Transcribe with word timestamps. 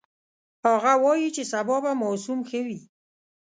هغه 0.65 0.93
وایي 1.03 1.29
چې 1.35 1.43
سبا 1.51 1.77
به 1.83 1.91
موسم 2.01 2.39
ښه 2.49 2.59
وي 2.65 2.79